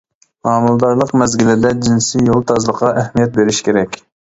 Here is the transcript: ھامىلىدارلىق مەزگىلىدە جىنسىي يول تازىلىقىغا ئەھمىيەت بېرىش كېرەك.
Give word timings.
ھامىلىدارلىق 0.47 1.11
مەزگىلىدە 1.23 1.75
جىنسىي 1.85 2.27
يول 2.33 2.45
تازىلىقىغا 2.51 2.95
ئەھمىيەت 3.05 3.41
بېرىش 3.41 3.67
كېرەك. 3.69 4.07